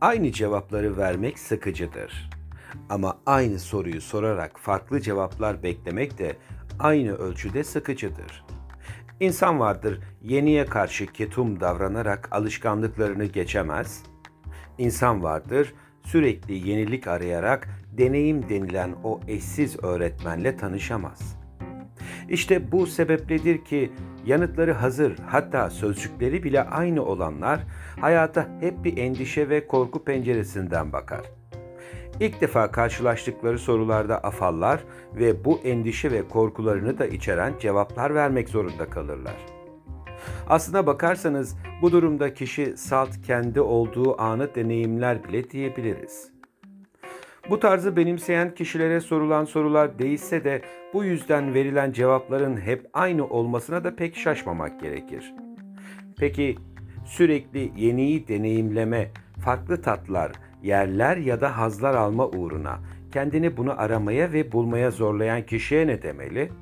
Aynı 0.00 0.32
cevapları 0.32 0.96
vermek 0.96 1.38
sıkıcıdır. 1.38 2.30
Ama 2.88 3.18
aynı 3.26 3.58
soruyu 3.58 4.00
sorarak 4.00 4.60
farklı 4.60 5.00
cevaplar 5.00 5.62
beklemek 5.62 6.18
de 6.18 6.36
aynı 6.78 7.14
ölçüde 7.14 7.64
sıkıcıdır. 7.64 8.44
İnsan 9.20 9.60
vardır 9.60 10.00
yeniye 10.22 10.64
karşı 10.64 11.06
ketum 11.06 11.60
davranarak 11.60 12.28
alışkanlıklarını 12.32 13.24
geçemez. 13.24 14.02
İnsan 14.78 15.22
vardır 15.22 15.74
sürekli 16.02 16.68
yenilik 16.68 17.06
arayarak 17.06 17.68
deneyim 17.98 18.48
denilen 18.48 18.94
o 19.04 19.20
eşsiz 19.28 19.84
öğretmenle 19.84 20.56
tanışamaz. 20.56 21.39
İşte 22.30 22.72
bu 22.72 22.86
sebepledir 22.86 23.64
ki 23.64 23.92
yanıtları 24.26 24.72
hazır 24.72 25.16
hatta 25.26 25.70
sözcükleri 25.70 26.42
bile 26.42 26.62
aynı 26.62 27.04
olanlar 27.04 27.60
hayata 28.00 28.48
hep 28.60 28.84
bir 28.84 28.96
endişe 28.96 29.48
ve 29.48 29.66
korku 29.66 30.04
penceresinden 30.04 30.92
bakar. 30.92 31.20
İlk 32.20 32.40
defa 32.40 32.70
karşılaştıkları 32.70 33.58
sorularda 33.58 34.18
afallar 34.18 34.84
ve 35.14 35.44
bu 35.44 35.60
endişe 35.64 36.10
ve 36.10 36.28
korkularını 36.28 36.98
da 36.98 37.06
içeren 37.06 37.54
cevaplar 37.60 38.14
vermek 38.14 38.48
zorunda 38.48 38.90
kalırlar. 38.90 39.36
Aslına 40.48 40.86
bakarsanız 40.86 41.56
bu 41.82 41.92
durumda 41.92 42.34
kişi 42.34 42.76
salt 42.76 43.22
kendi 43.26 43.60
olduğu 43.60 44.20
anı 44.20 44.54
deneyimler 44.54 45.24
bile 45.24 45.50
diyebiliriz. 45.50 46.39
Bu 47.50 47.60
tarzı 47.60 47.96
benimseyen 47.96 48.54
kişilere 48.54 49.00
sorulan 49.00 49.44
sorular 49.44 49.98
değişse 49.98 50.44
de 50.44 50.62
bu 50.94 51.04
yüzden 51.04 51.54
verilen 51.54 51.92
cevapların 51.92 52.56
hep 52.56 52.86
aynı 52.92 53.26
olmasına 53.26 53.84
da 53.84 53.96
pek 53.96 54.16
şaşmamak 54.16 54.80
gerekir. 54.80 55.34
Peki 56.18 56.56
sürekli 57.04 57.72
yeniyi 57.76 58.28
deneyimleme, 58.28 59.10
farklı 59.44 59.82
tatlar, 59.82 60.32
yerler 60.62 61.16
ya 61.16 61.40
da 61.40 61.58
hazlar 61.58 61.94
alma 61.94 62.28
uğruna 62.28 62.78
kendini 63.12 63.56
bunu 63.56 63.80
aramaya 63.80 64.32
ve 64.32 64.52
bulmaya 64.52 64.90
zorlayan 64.90 65.42
kişiye 65.42 65.86
ne 65.86 66.02
demeli? 66.02 66.52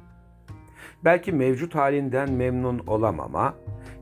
Belki 1.05 1.33
mevcut 1.33 1.75
halinden 1.75 2.33
memnun 2.33 2.79
olamama, 2.87 3.55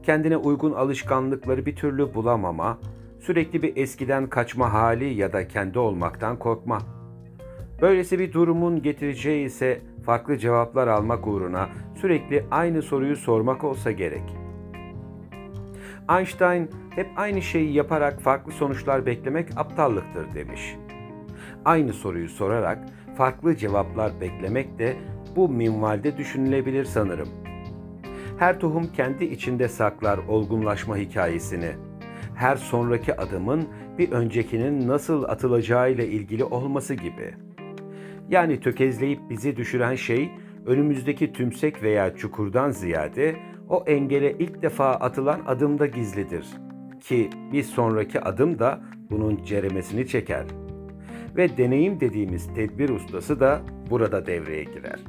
kendine 0.03 0.37
uygun 0.37 0.73
alışkanlıkları 0.73 1.67
bir 1.67 1.77
türlü 1.77 2.15
bulamama, 2.15 2.79
sürekli 3.21 3.63
bir 3.63 3.77
eskiden 3.77 4.27
kaçma 4.27 4.73
hali 4.73 5.15
ya 5.15 5.33
da 5.33 5.49
kendi 5.49 5.79
olmaktan 5.79 6.39
korkma. 6.39 6.79
Böylesi 7.83 8.19
bir 8.19 8.33
durumun 8.33 8.83
getireceği 8.83 9.47
ise 9.47 9.81
farklı 10.07 10.39
cevaplar 10.39 10.89
almak 10.89 11.27
uğruna 11.27 11.69
sürekli 11.95 12.45
aynı 12.51 12.83
soruyu 12.83 13.17
sormak 13.17 13.65
olsa 13.65 13.91
gerek. 13.91 14.37
Einstein 16.11 16.71
hep 16.91 17.07
aynı 17.17 17.43
şeyi 17.43 17.73
yaparak 17.73 18.21
farklı 18.21 18.53
sonuçlar 18.53 19.07
beklemek 19.07 19.49
aptallıktır 19.57 20.35
demiş. 20.35 20.77
Aynı 21.65 21.93
soruyu 21.93 22.29
sorarak 22.29 22.79
farklı 23.17 23.57
cevaplar 23.57 24.21
beklemek 24.21 24.79
de 24.79 24.97
bu 25.37 25.49
minvalde 25.49 26.17
düşünülebilir 26.17 26.85
sanırım. 26.85 27.29
Her 28.39 28.61
tohum 28.61 28.87
kendi 28.93 29.25
içinde 29.25 29.69
saklar 29.69 30.19
olgunlaşma 30.19 30.97
hikayesini. 30.97 31.73
Her 32.37 32.57
sonraki 32.57 33.17
adımın 33.17 33.69
bir 33.99 34.13
öncekinin 34.13 34.89
nasıl 34.89 35.25
atılacağıyla 35.25 36.05
ilgili 36.05 36.45
olması 36.45 36.95
gibi. 36.95 37.35
Yani 38.29 38.61
tökezleyip 38.61 39.21
bizi 39.31 39.57
düşüren 39.57 39.95
şey 39.95 40.31
önümüzdeki 40.67 41.33
tümsek 41.33 41.83
veya 41.83 42.17
çukurdan 42.17 42.71
ziyade 42.71 43.37
o 43.69 43.85
engele 43.87 44.33
ilk 44.39 44.63
defa 44.63 44.91
atılan 44.91 45.41
adımda 45.47 45.87
gizlidir 45.87 46.47
ki 47.01 47.31
bir 47.53 47.63
sonraki 47.63 48.21
adım 48.21 48.59
da 48.59 48.81
bunun 49.11 49.45
ceremesini 49.45 50.07
çeker. 50.09 50.45
Ve 51.37 51.57
deneyim 51.57 52.01
dediğimiz 52.01 52.55
tedbir 52.55 52.89
ustası 52.89 53.41
da 53.41 53.61
burada 53.91 54.27
devreye 54.27 54.65
girer. 54.65 55.01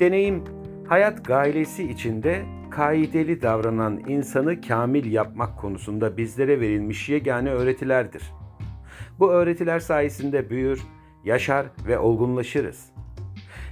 Deneyim 0.00 0.44
hayat 0.88 1.24
gailesi 1.24 1.84
içinde 1.84 2.42
kaideli 2.76 3.42
davranan 3.42 4.02
insanı 4.08 4.60
kamil 4.60 5.12
yapmak 5.12 5.58
konusunda 5.58 6.16
bizlere 6.16 6.60
verilmiş 6.60 7.08
yegane 7.08 7.50
öğretilerdir. 7.50 8.32
Bu 9.18 9.32
öğretiler 9.32 9.80
sayesinde 9.80 10.50
büyür, 10.50 10.82
yaşar 11.24 11.66
ve 11.86 11.98
olgunlaşırız. 11.98 12.92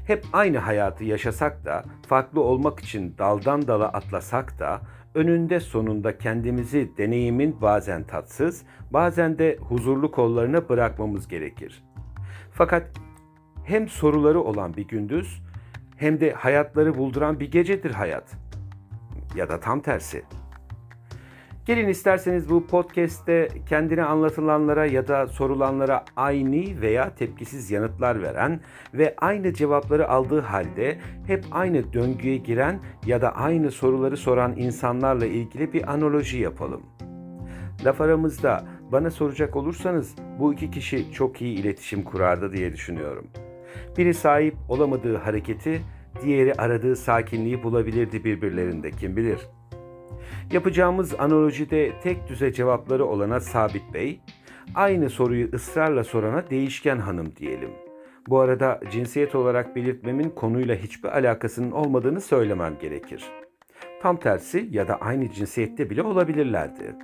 Hep 0.07 0.25
aynı 0.33 0.59
hayatı 0.59 1.05
yaşasak 1.05 1.65
da, 1.65 1.85
farklı 2.09 2.41
olmak 2.41 2.81
için 2.81 3.15
daldan 3.19 3.67
dala 3.67 3.89
atlasak 3.89 4.59
da, 4.59 4.81
önünde 5.15 5.61
sonunda 5.61 6.19
kendimizi 6.19 6.91
deneyimin 6.99 7.61
bazen 7.63 8.05
tatsız, 8.05 8.63
bazen 8.91 9.39
de 9.39 9.59
huzurlu 9.61 10.11
kollarına 10.11 10.69
bırakmamız 10.69 11.29
gerekir. 11.29 11.85
Fakat 12.53 12.87
hem 13.65 13.89
soruları 13.89 14.41
olan 14.41 14.77
bir 14.77 14.89
gündüz, 14.89 15.43
hem 15.97 16.21
de 16.21 16.33
hayatları 16.33 16.95
bulduran 16.95 17.41
bir 17.41 17.51
gecedir 17.51 17.91
hayat. 17.91 18.44
Ya 19.35 19.49
da 19.49 19.61
tam 19.61 19.81
tersi. 19.81 20.23
Gelin 21.67 21.89
isterseniz 21.89 22.51
bu 22.51 22.67
podcast'te 22.67 23.49
kendine 23.69 24.05
anlatılanlara 24.05 24.87
ya 24.87 25.09
da 25.09 25.27
sorulanlara 25.27 26.05
aynı 26.17 26.81
veya 26.81 27.15
tepkisiz 27.15 27.71
yanıtlar 27.71 28.23
veren 28.23 28.61
ve 28.95 29.15
aynı 29.19 29.53
cevapları 29.55 30.09
aldığı 30.09 30.41
halde 30.41 30.99
hep 31.27 31.45
aynı 31.53 31.93
döngüye 31.93 32.37
giren 32.37 32.81
ya 33.07 33.23
da 33.23 33.37
aynı 33.37 33.71
soruları 33.71 34.17
soran 34.17 34.57
insanlarla 34.57 35.27
ilgili 35.27 35.73
bir 35.73 35.93
analoji 35.93 36.39
yapalım. 36.39 36.83
Laf 37.85 38.01
aramızda 38.01 38.65
bana 38.93 39.11
soracak 39.11 39.57
olursanız 39.57 40.15
bu 40.39 40.53
iki 40.53 40.71
kişi 40.71 41.13
çok 41.13 41.43
iyi 41.43 41.59
iletişim 41.59 42.03
kurardı 42.03 42.53
diye 42.53 42.73
düşünüyorum. 42.73 43.27
Biri 43.99 44.15
sahip 44.15 44.55
olamadığı 44.69 45.17
hareketi, 45.17 45.83
diğeri 46.23 46.55
aradığı 46.55 46.97
sakinliği 46.97 47.63
bulabilirdi 47.63 48.25
birbirlerinde 48.25 48.91
kim 48.91 49.17
bilir.'' 49.17 49.65
Yapacağımız 50.53 51.15
analojide 51.19 51.93
tek 52.03 52.29
düze 52.29 52.53
cevapları 52.53 53.07
olana 53.07 53.41
Sabit 53.41 53.95
Bey, 53.95 54.21
aynı 54.75 55.11
soruyu 55.11 55.49
ısrarla 55.55 56.05
sorana 56.05 56.51
değişken 56.51 56.99
hanım 56.99 57.37
diyelim. 57.37 57.71
Bu 58.29 58.41
arada 58.41 58.81
cinsiyet 58.91 59.35
olarak 59.35 59.77
belirtmemin 59.77 60.31
konuyla 60.31 60.75
hiçbir 60.75 61.09
alakasının 61.09 61.71
olmadığını 61.71 62.21
söylemem 62.21 62.77
gerekir. 62.81 63.25
Tam 64.03 64.17
tersi 64.17 64.69
ya 64.71 64.89
da 64.89 64.97
aynı 64.97 65.33
cinsiyette 65.33 65.91
bile 65.91 66.03
olabilirlerdi. 66.03 66.97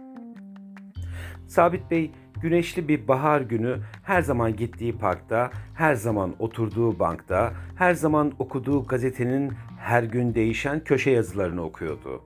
Sabit 1.48 1.90
Bey 1.90 2.10
güneşli 2.42 2.88
bir 2.88 3.08
bahar 3.08 3.40
günü 3.40 3.76
her 4.02 4.22
zaman 4.22 4.56
gittiği 4.56 4.98
parkta, 4.98 5.50
her 5.74 5.94
zaman 5.94 6.34
oturduğu 6.38 6.98
bankta, 6.98 7.52
her 7.76 7.94
zaman 7.94 8.32
okuduğu 8.38 8.86
gazetenin 8.86 9.52
her 9.78 10.02
gün 10.02 10.34
değişen 10.34 10.84
köşe 10.84 11.10
yazılarını 11.10 11.62
okuyordu. 11.62 12.22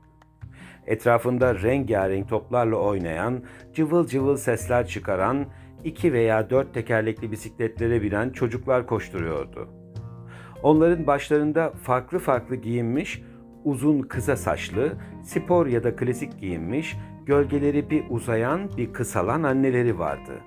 Etrafında 0.87 1.63
rengarenk 1.63 2.29
toplarla 2.29 2.77
oynayan, 2.77 3.43
cıvıl 3.75 4.07
cıvıl 4.07 4.37
sesler 4.37 4.87
çıkaran, 4.87 5.47
iki 5.85 6.13
veya 6.13 6.51
dört 6.51 6.75
tekerlekli 6.75 7.33
bisikletlere 7.33 8.03
binen 8.03 8.31
çocuklar 8.31 8.87
koşturuyordu. 8.87 9.69
Onların 10.63 11.07
başlarında 11.07 11.71
farklı 11.83 12.19
farklı 12.19 12.57
giyinmiş, 12.57 13.23
uzun 13.65 14.03
kısa 14.03 14.37
saçlı, 14.37 14.93
spor 15.23 15.67
ya 15.67 15.85
da 15.85 15.97
klasik 15.97 16.41
giyinmiş, 16.41 16.97
gölgeleri 17.27 17.91
bir 17.91 18.05
uzayan 18.11 18.77
bir 18.77 18.93
kısalan 18.93 19.43
anneleri 19.43 19.99
vardı. 19.99 20.41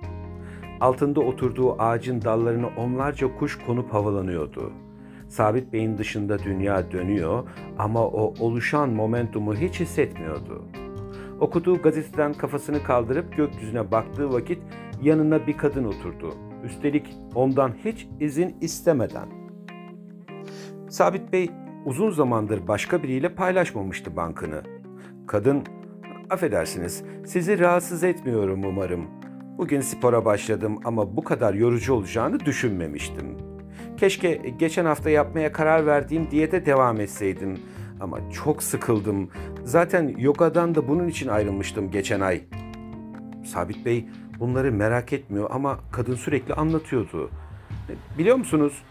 Altında 0.80 1.20
oturduğu 1.20 1.82
ağacın 1.82 2.22
dallarını 2.22 2.68
onlarca 2.76 3.36
kuş 3.38 3.58
konup 3.66 3.92
havalanıyordu.'' 3.92 4.88
Sabit 5.28 5.72
Bey'in 5.72 5.98
dışında 5.98 6.38
dünya 6.38 6.92
dönüyor 6.92 7.48
ama 7.78 8.06
o 8.06 8.34
oluşan 8.40 8.90
momentumu 8.90 9.54
hiç 9.54 9.80
hissetmiyordu. 9.80 10.64
Okuduğu 11.40 11.82
gazeteden 11.82 12.32
kafasını 12.32 12.82
kaldırıp 12.82 13.36
gökyüzüne 13.36 13.90
baktığı 13.90 14.32
vakit 14.32 14.58
yanına 15.02 15.46
bir 15.46 15.56
kadın 15.56 15.84
oturdu. 15.84 16.34
Üstelik 16.64 17.16
ondan 17.34 17.72
hiç 17.84 18.08
izin 18.20 18.56
istemeden. 18.60 19.28
Sabit 20.88 21.32
Bey 21.32 21.50
uzun 21.84 22.10
zamandır 22.10 22.68
başka 22.68 23.02
biriyle 23.02 23.34
paylaşmamıştı 23.34 24.16
bankını. 24.16 24.62
Kadın, 25.26 25.62
affedersiniz 26.30 27.02
sizi 27.26 27.58
rahatsız 27.58 28.04
etmiyorum 28.04 28.64
umarım. 28.64 29.06
Bugün 29.58 29.80
spora 29.80 30.24
başladım 30.24 30.80
ama 30.84 31.16
bu 31.16 31.24
kadar 31.24 31.54
yorucu 31.54 31.94
olacağını 31.94 32.40
düşünmemiştim. 32.40 33.36
Keşke 33.96 34.34
geçen 34.58 34.84
hafta 34.84 35.10
yapmaya 35.10 35.52
karar 35.52 35.86
verdiğim 35.86 36.30
diyete 36.30 36.66
devam 36.66 37.00
etseydim. 37.00 37.58
Ama 38.00 38.30
çok 38.30 38.62
sıkıldım. 38.62 39.30
Zaten 39.64 40.14
yogadan 40.18 40.74
da 40.74 40.88
bunun 40.88 41.08
için 41.08 41.28
ayrılmıştım 41.28 41.90
geçen 41.90 42.20
ay. 42.20 42.42
Sabit 43.44 43.86
Bey 43.86 44.08
bunları 44.38 44.72
merak 44.72 45.12
etmiyor 45.12 45.50
ama 45.52 45.78
kadın 45.92 46.14
sürekli 46.14 46.54
anlatıyordu. 46.54 47.30
Biliyor 48.18 48.36
musunuz? 48.36 48.82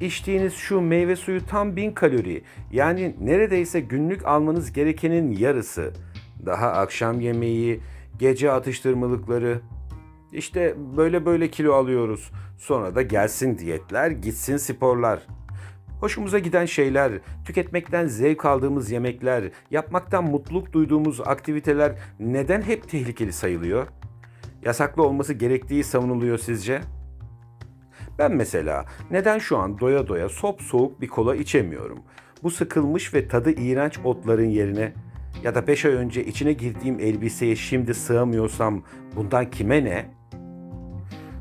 İçtiğiniz 0.00 0.54
şu 0.54 0.80
meyve 0.80 1.16
suyu 1.16 1.46
tam 1.46 1.76
bin 1.76 1.92
kalori. 1.92 2.42
Yani 2.72 3.16
neredeyse 3.20 3.80
günlük 3.80 4.26
almanız 4.26 4.72
gerekenin 4.72 5.32
yarısı. 5.32 5.92
Daha 6.46 6.72
akşam 6.72 7.20
yemeği, 7.20 7.80
gece 8.18 8.52
atıştırmalıkları. 8.52 9.60
İşte 10.32 10.74
böyle 10.96 11.26
böyle 11.26 11.50
kilo 11.50 11.72
alıyoruz. 11.72 12.30
Sonra 12.58 12.94
da 12.94 13.02
gelsin 13.02 13.58
diyetler, 13.58 14.10
gitsin 14.10 14.56
sporlar. 14.56 15.26
Hoşumuza 16.00 16.38
giden 16.38 16.66
şeyler, 16.66 17.12
tüketmekten 17.44 18.06
zevk 18.06 18.44
aldığımız 18.44 18.90
yemekler, 18.90 19.44
yapmaktan 19.70 20.24
mutluluk 20.24 20.72
duyduğumuz 20.72 21.20
aktiviteler 21.20 21.92
neden 22.20 22.62
hep 22.62 22.88
tehlikeli 22.88 23.32
sayılıyor? 23.32 23.86
Yasaklı 24.62 25.02
olması 25.02 25.34
gerektiği 25.34 25.84
savunuluyor 25.84 26.38
sizce? 26.38 26.80
Ben 28.18 28.36
mesela 28.36 28.84
neden 29.10 29.38
şu 29.38 29.58
an 29.58 29.78
doya 29.78 30.08
doya 30.08 30.28
sop 30.28 30.62
soğuk 30.62 31.00
bir 31.00 31.08
kola 31.08 31.36
içemiyorum? 31.36 31.98
Bu 32.42 32.50
sıkılmış 32.50 33.14
ve 33.14 33.28
tadı 33.28 33.50
iğrenç 33.50 33.98
otların 34.04 34.48
yerine 34.48 34.92
ya 35.42 35.54
da 35.54 35.66
5 35.66 35.84
ay 35.84 35.92
önce 35.92 36.24
içine 36.24 36.52
girdiğim 36.52 37.00
elbiseye 37.00 37.56
şimdi 37.56 37.94
sığamıyorsam 37.94 38.82
bundan 39.16 39.50
kime 39.50 39.84
ne? 39.84 40.18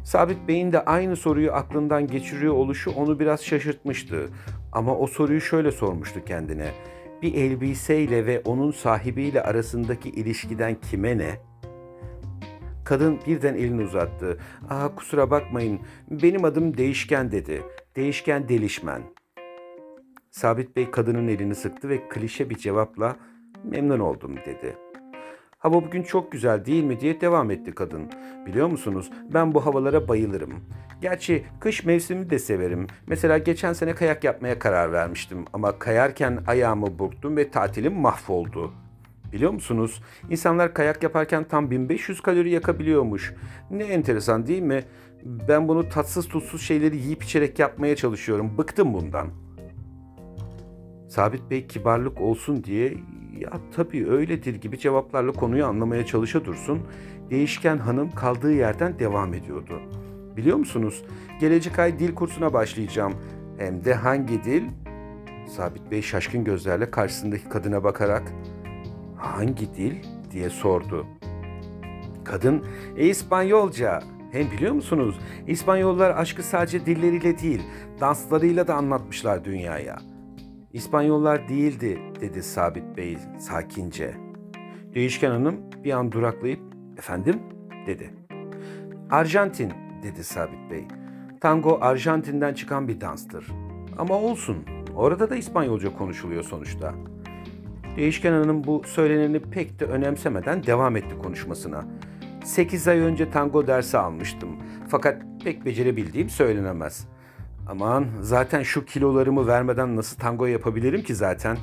Sabit 0.03 0.47
Bey'in 0.47 0.71
de 0.71 0.85
aynı 0.85 1.15
soruyu 1.15 1.51
aklından 1.53 2.07
geçiriyor 2.07 2.53
oluşu 2.53 2.91
onu 2.91 3.19
biraz 3.19 3.45
şaşırtmıştı. 3.45 4.29
Ama 4.71 4.97
o 4.97 5.07
soruyu 5.07 5.41
şöyle 5.41 5.71
sormuştu 5.71 6.25
kendine. 6.25 6.71
Bir 7.21 7.33
elbiseyle 7.33 8.25
ve 8.25 8.41
onun 8.45 8.71
sahibiyle 8.71 9.43
arasındaki 9.43 10.09
ilişkiden 10.09 10.75
kime 10.75 11.17
ne? 11.17 11.39
Kadın 12.85 13.19
birden 13.27 13.53
elini 13.53 13.83
uzattı. 13.83 14.37
Aa 14.69 14.95
kusura 14.95 15.31
bakmayın 15.31 15.79
benim 16.11 16.45
adım 16.45 16.77
Değişken 16.77 17.31
dedi. 17.31 17.61
Değişken 17.95 18.49
Delişmen. 18.49 19.01
Sabit 20.31 20.75
Bey 20.75 20.91
kadının 20.91 21.27
elini 21.27 21.55
sıktı 21.55 21.89
ve 21.89 22.09
klişe 22.09 22.49
bir 22.49 22.57
cevapla 22.57 23.15
memnun 23.63 23.99
oldum 23.99 24.35
dedi. 24.45 24.75
Hava 25.59 25.73
bugün 25.73 26.03
çok 26.03 26.31
güzel 26.31 26.65
değil 26.65 26.83
mi 26.83 26.99
diye 26.99 27.21
devam 27.21 27.51
etti 27.51 27.71
kadın. 27.71 28.11
Biliyor 28.45 28.67
musunuz 28.67 29.09
ben 29.33 29.53
bu 29.53 29.65
havalara 29.65 30.07
bayılırım. 30.07 30.53
Gerçi 31.01 31.45
kış 31.59 31.85
mevsimi 31.85 32.29
de 32.29 32.39
severim. 32.39 32.87
Mesela 33.07 33.37
geçen 33.37 33.73
sene 33.73 33.95
kayak 33.95 34.23
yapmaya 34.23 34.59
karar 34.59 34.91
vermiştim 34.91 35.45
ama 35.53 35.79
kayarken 35.79 36.39
ayağımı 36.47 36.99
burktum 36.99 37.37
ve 37.37 37.51
tatilim 37.51 37.93
mahvoldu. 37.93 38.73
Biliyor 39.33 39.51
musunuz? 39.51 40.01
İnsanlar 40.29 40.73
kayak 40.73 41.03
yaparken 41.03 41.43
tam 41.43 41.71
1500 41.71 42.21
kalori 42.21 42.51
yakabiliyormuş. 42.51 43.33
Ne 43.71 43.83
enteresan 43.83 44.47
değil 44.47 44.61
mi? 44.61 44.83
Ben 45.23 45.67
bunu 45.67 45.89
tatsız 45.89 46.27
tutsuz 46.27 46.61
şeyleri 46.61 46.97
yiyip 46.97 47.23
içerek 47.23 47.59
yapmaya 47.59 47.95
çalışıyorum. 47.95 48.57
Bıktım 48.57 48.93
bundan. 48.93 49.27
Sabit 51.09 51.51
Bey 51.51 51.67
kibarlık 51.67 52.21
olsun 52.21 52.63
diye 52.63 52.93
ya 53.41 53.51
tabii 53.75 54.07
öyledir 54.07 54.55
gibi 54.55 54.79
cevaplarla 54.79 55.31
konuyu 55.31 55.65
anlamaya 55.65 56.05
çalışa 56.05 56.45
dursun. 56.45 56.81
Değişken 57.29 57.77
hanım 57.77 58.11
kaldığı 58.11 58.53
yerden 58.53 58.99
devam 58.99 59.33
ediyordu. 59.33 59.81
Biliyor 60.37 60.57
musunuz? 60.57 61.03
Gelecek 61.39 61.79
ay 61.79 61.99
dil 61.99 62.15
kursuna 62.15 62.53
başlayacağım. 62.53 63.13
Hem 63.57 63.85
de 63.85 63.93
hangi 63.93 64.43
dil? 64.43 64.63
Sabit 65.47 65.91
Bey 65.91 66.01
şaşkın 66.01 66.43
gözlerle 66.43 66.91
karşısındaki 66.91 67.49
kadına 67.49 67.83
bakarak 67.83 68.23
hangi 69.17 69.75
dil 69.75 69.95
diye 70.31 70.49
sordu. 70.49 71.05
Kadın 72.23 72.65
e, 72.97 73.05
İspanyolca. 73.05 74.03
Hem 74.31 74.51
biliyor 74.51 74.73
musunuz 74.73 75.19
İspanyollar 75.47 76.11
aşkı 76.17 76.43
sadece 76.43 76.85
dilleriyle 76.85 77.39
değil 77.39 77.61
danslarıyla 77.99 78.67
da 78.67 78.75
anlatmışlar 78.75 79.45
dünyaya. 79.45 79.97
İspanyollar 80.77 81.49
değildi 81.49 81.99
dedi 82.21 82.43
Sabit 82.43 82.97
Bey 82.97 83.17
sakince. 83.39 84.13
Değişken 84.95 85.31
hanım 85.31 85.55
bir 85.83 85.91
an 85.91 86.11
duraklayıp 86.11 86.59
efendim 86.97 87.39
dedi. 87.87 88.13
Arjantin 89.09 89.73
dedi 90.03 90.23
Sabit 90.23 90.71
Bey. 90.71 90.87
Tango 91.41 91.77
Arjantin'den 91.81 92.53
çıkan 92.53 92.87
bir 92.87 93.01
danstır. 93.01 93.47
Ama 93.97 94.15
olsun 94.15 94.57
orada 94.95 95.29
da 95.29 95.35
İspanyolca 95.35 95.97
konuşuluyor 95.97 96.43
sonuçta. 96.43 96.93
Değişken 97.95 98.31
Hanım 98.31 98.63
bu 98.63 98.81
söyleneni 98.85 99.39
pek 99.39 99.79
de 99.79 99.85
önemsemeden 99.85 100.63
devam 100.63 100.95
etti 100.95 101.17
konuşmasına. 101.23 101.85
8 102.43 102.87
ay 102.87 102.99
önce 102.99 103.31
tango 103.31 103.67
dersi 103.67 103.97
almıştım. 103.97 104.49
Fakat 104.87 105.21
pek 105.43 105.65
becerebildiğim 105.65 106.29
söylenemez. 106.29 107.07
Aman 107.69 108.07
zaten 108.21 108.63
şu 108.63 108.85
kilolarımı 108.85 109.47
vermeden 109.47 109.95
nasıl 109.95 110.17
tango 110.17 110.45
yapabilirim 110.45 111.03
ki 111.03 111.15
zaten? 111.15 111.57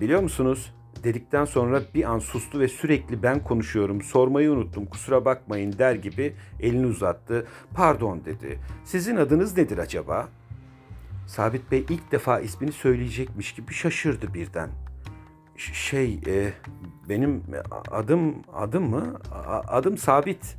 Biliyor 0.00 0.22
musunuz? 0.22 0.74
Dedikten 1.04 1.44
sonra 1.44 1.80
bir 1.94 2.10
an 2.10 2.18
sustu 2.18 2.60
ve 2.60 2.68
sürekli 2.68 3.22
ben 3.22 3.44
konuşuyorum, 3.44 4.02
sormayı 4.02 4.52
unuttum, 4.52 4.86
kusura 4.86 5.24
bakmayın 5.24 5.78
der 5.78 5.94
gibi 5.94 6.34
elini 6.60 6.86
uzattı. 6.86 7.46
Pardon 7.74 8.24
dedi. 8.24 8.58
Sizin 8.84 9.16
adınız 9.16 9.56
nedir 9.56 9.78
acaba? 9.78 10.28
Sabit 11.26 11.70
Bey 11.70 11.86
ilk 11.88 12.12
defa 12.12 12.40
ismini 12.40 12.72
söyleyecekmiş 12.72 13.54
gibi 13.54 13.72
şaşırdı 13.74 14.34
birden. 14.34 14.70
Ş- 15.56 15.74
Şey, 15.74 16.20
e, 16.26 16.52
benim 17.08 17.42
adım 17.90 18.34
adım 18.54 18.90
mı? 18.90 19.20
A- 19.32 19.76
adım 19.76 19.98
Sabit. 19.98 20.56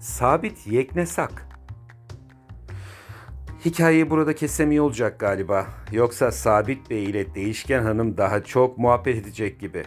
Sabit 0.00 0.66
Yeknesak. 0.66 1.48
Hikayeyi 3.66 4.10
burada 4.10 4.34
kessem 4.34 4.70
iyi 4.70 4.80
olacak 4.80 5.20
galiba. 5.20 5.66
Yoksa 5.92 6.32
Sabit 6.32 6.90
Bey 6.90 7.04
ile 7.04 7.34
Değişken 7.34 7.82
Hanım 7.82 8.16
daha 8.16 8.44
çok 8.44 8.78
muhabbet 8.78 9.16
edecek 9.16 9.60
gibi. 9.60 9.84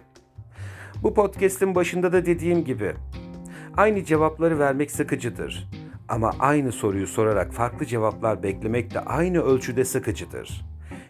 Bu 1.04 1.14
podcast'in 1.14 1.76
başında 1.76 2.14
da 2.14 2.26
dediğim 2.26 2.64
gibi 2.64 2.94
aynı 3.78 4.04
cevapları 4.04 4.60
vermek 4.60 4.92
sıkıcıdır. 4.92 5.70
Ama 6.10 6.32
aynı 6.40 6.72
soruyu 6.72 7.08
sorarak 7.08 7.54
farklı 7.54 7.86
cevaplar 7.86 8.44
beklemek 8.44 8.94
de 8.94 9.00
aynı 9.00 9.42
ölçüde 9.42 9.86
sıkıcıdır. 9.86 10.66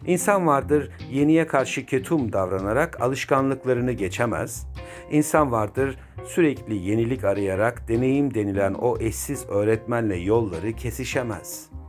İnsan 0.06 0.46
vardır 0.46 0.90
yeniye 1.10 1.46
karşı 1.46 1.86
ketum 1.86 2.32
davranarak 2.32 3.00
alışkanlıklarını 3.00 3.92
geçemez. 3.92 4.66
İnsan 5.10 5.52
vardır 5.52 5.98
sürekli 6.26 6.74
yenilik 6.76 7.24
arayarak 7.24 7.88
deneyim 7.88 8.34
denilen 8.34 8.74
o 8.74 8.98
eşsiz 9.00 9.46
öğretmenle 9.48 10.16
yolları 10.16 10.72
kesişemez.'' 10.72 11.79